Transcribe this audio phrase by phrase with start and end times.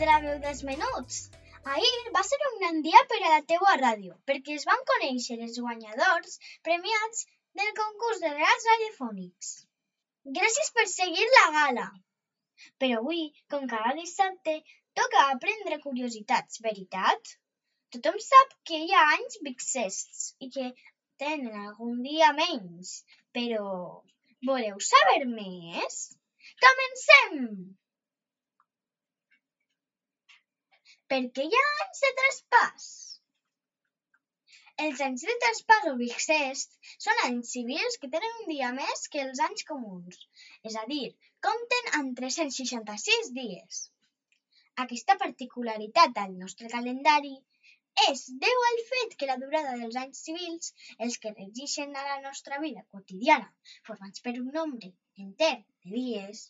[0.00, 1.16] Hola, amics de la veu dels menuts!
[1.72, 5.34] Ahir va ser un gran dia per a la teua ràdio, perquè es van conèixer
[5.46, 7.26] els guanyadors premiats
[7.60, 9.50] del concurs de relats radiofònics.
[10.38, 11.84] Gràcies per seguir la gala!
[12.84, 13.20] Però avui,
[13.54, 14.54] com cada dissabte,
[15.00, 17.34] toca aprendre curiositats, veritat?
[17.96, 20.70] Tothom sap que hi ha anys bixests i que
[21.24, 22.96] tenen algun dia menys,
[23.36, 23.68] però
[24.52, 26.02] voleu saber més?
[26.64, 27.44] Comencem!
[31.10, 32.82] Per què hi ha anys de traspàs?
[34.82, 39.20] Els anys de traspàs o bixest són anys civils que tenen un dia més que
[39.22, 40.20] els anys comuns,
[40.70, 41.08] és a dir,
[41.46, 43.80] compten amb 366 dies.
[44.84, 47.34] Aquesta particularitat del nostre calendari
[48.06, 50.72] és deu al fet que la durada dels anys civils,
[51.06, 53.50] els que regeixen a la nostra vida quotidiana,
[53.90, 54.94] formats per un nombre
[55.26, 56.46] enter de dies,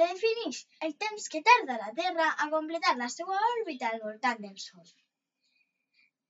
[0.00, 4.38] la defineix el temps que tarda la Terra a completar la seva òrbita al voltant
[4.44, 4.86] del Sol.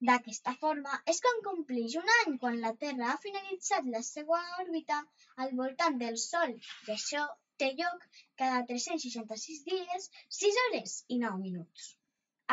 [0.08, 4.98] D'aquesta forma és com compleix un any quan la Terra ha finalitzat la seva òrbita
[5.44, 7.22] al voltant del Sol i això
[7.62, 8.06] té lloc
[8.42, 11.92] cada 366 dies, 6 hores i 9 minuts.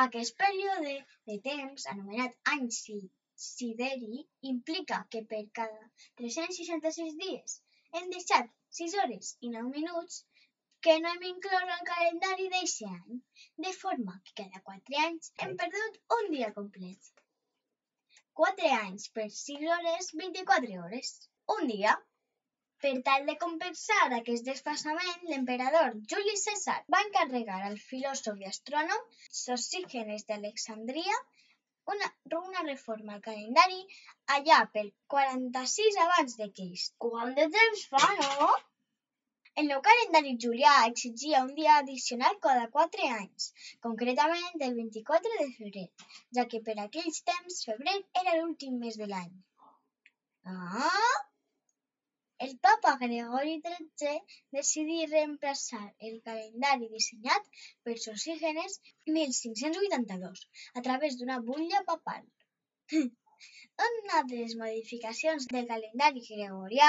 [0.06, 0.94] Aquest període
[1.32, 3.00] de temps, anomenat any si
[3.50, 4.22] sideri,
[4.54, 7.62] implica que per cada 366 dies
[7.98, 10.26] hem deixat 6 hores i 9 minuts
[10.88, 13.22] que no hem inclòs al calendari d'eixe any,
[13.66, 17.10] de forma que cada 4 anys hem perdut un dia complet.
[18.42, 21.10] 4 anys per 6 hores, 24 hores.
[21.56, 21.96] Un dia.
[22.84, 29.02] Per tal de compensar aquest desfasament, l'emperador Juli César va encarregar al filòsof i astrònom
[29.42, 31.18] Sosígenes d'Alexandria
[31.96, 32.10] una,
[32.40, 33.82] una reforma al calendari
[34.38, 36.96] allà pel 46 abans de Crist.
[37.06, 38.50] Quant de temps fa, no?
[39.60, 43.48] El nou calendari julià exigia un dia addicional cada 4 anys,
[43.86, 45.84] concretament el 24 de febrer,
[46.38, 49.34] ja que per aquells temps febrer era l'últim mes de l'any.
[50.54, 51.18] Ah!
[52.48, 54.16] El papa Gregori XIII
[54.60, 57.50] decidí reemplaçar el calendari dissenyat
[57.88, 58.80] per Sosígenes
[59.18, 60.46] 1582
[60.82, 62.24] a través d'una butlla papal.
[63.88, 66.88] Una de les modificacions del calendari gregorià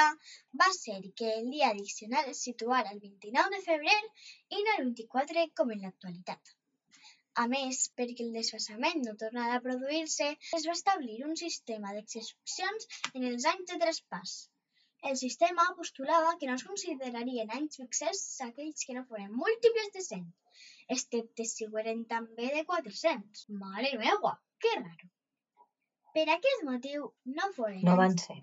[0.63, 3.99] va ser que el dia addicional es situara el 29 de febrer
[4.57, 6.51] i no el 24 com en l'actualitat.
[7.43, 10.27] A més, perquè el desfasament no tornara a produir-se,
[10.59, 14.35] es va establir un sistema d'excepcions en els anys de traspàs.
[15.13, 20.05] El sistema postulava que no es considerarien anys fixers aquells que no foren múltiples de
[20.09, 20.27] 100,
[20.99, 23.47] excepte si ho eren també de 400.
[23.63, 24.35] Mare meva,
[24.67, 25.15] que raro!
[26.17, 28.39] Per aquest motiu no foren No van ser.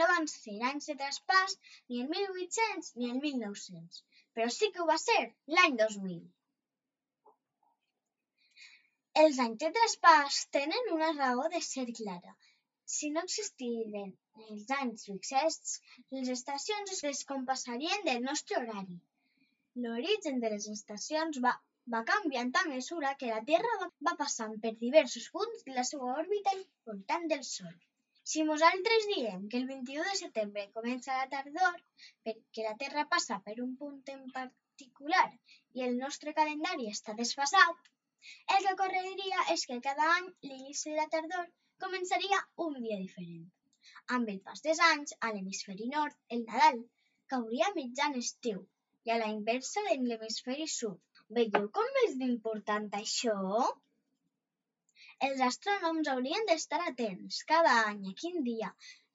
[0.00, 1.54] no van ser anys de traspàs
[1.88, 4.02] ni el 1800 ni el 1900,
[4.34, 5.20] però sí que ho va ser
[5.56, 6.20] l'any 2000.
[9.24, 12.34] Els anys de traspàs tenen una raó de ser clara.
[12.96, 14.12] Si no existiren
[14.48, 15.72] els anys fixests,
[16.16, 19.00] les estacions es descompassarien del nostre horari.
[19.82, 21.52] L'origen de les estacions va,
[21.92, 26.10] va canviant a mesura que la Terra va, passant per diversos punts de la seva
[26.22, 26.52] òrbita
[26.88, 27.76] voltant del Sol.
[28.30, 31.78] Si nosaltres diem que el 21 de setembre comença la tardor
[32.28, 35.24] perquè la Terra passa per un punt en particular
[35.78, 37.88] i el nostre calendari està desfasat,
[38.56, 41.48] el que ocorreria és que cada any l'inici de la tardor
[41.86, 43.48] començaria un dia diferent.
[44.18, 46.82] Amb el pas dels anys, a l'hemisferi nord, el Nadal
[47.34, 48.64] cauria mitjan estiu
[49.08, 51.00] i a la inversa en l'hemisferi sud.
[51.36, 53.36] Veieu com és d'important això?
[55.26, 58.70] Els astrònoms haurien d'estar atents cada any a quin dia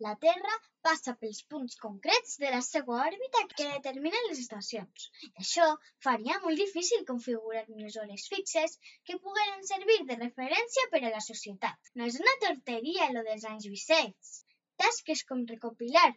[0.05, 0.57] la Terra
[0.87, 5.07] passa pels punts concrets de la seva òrbita que determinen les estacions.
[5.43, 5.67] Això
[6.07, 8.77] faria molt difícil configurar unes hores fixes
[9.09, 11.93] que pogueren servir de referència per a la societat.
[11.95, 14.35] No és una torteria lo dels anys bisects.
[14.83, 16.09] Tasques com recopilar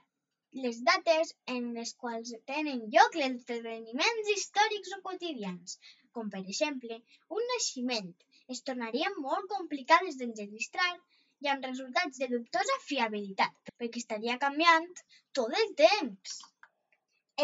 [0.65, 5.77] les dates en les quals tenen lloc els esdeveniments històrics o quotidians,
[6.17, 6.99] com per exemple
[7.39, 8.09] un naixement,
[8.55, 10.91] es tornarien molt complicades d'enregistrar
[11.45, 14.87] i amb resultats de dubtosa fiabilitat, perquè estaria canviant
[15.39, 16.39] tot el temps.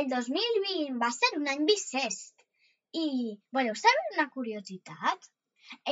[0.00, 2.46] El 2020 va ser un any bisest.
[3.04, 3.08] I
[3.58, 5.28] voleu saber una curiositat?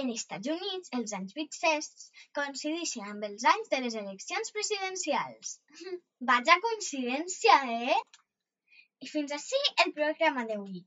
[0.00, 5.54] En Estats Units, els anys bissests coincideixen amb els anys de les eleccions presidencials.
[6.32, 7.60] Vaja coincidència,
[7.90, 8.00] eh?
[9.06, 10.82] I fins així el programa d'avui.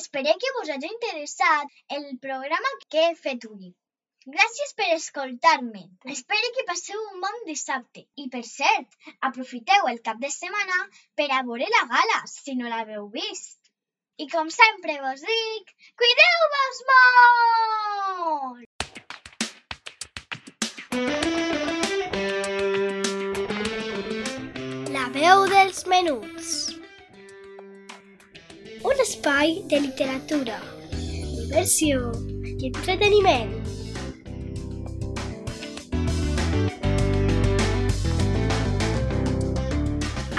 [0.00, 3.74] Espero que us hagi interessat el programa que he fet avui.
[4.36, 5.82] Gràcies per escoltar-me.
[6.14, 8.06] Espero que passeu un bon dissabte.
[8.24, 8.96] I per cert,
[9.28, 10.80] aprofiteu el cap de setmana
[11.20, 13.67] per a veure la gala, si no l'haveu vist.
[14.20, 15.68] I com sempre vos dic,
[16.00, 18.64] cuideu-vos molt!
[24.96, 26.48] La veu dels menuts.
[28.90, 30.58] Un espai de literatura,
[30.96, 32.10] diversió
[32.56, 33.54] i entreteniment.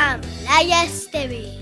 [0.10, 1.59] Amb Laia Esteve.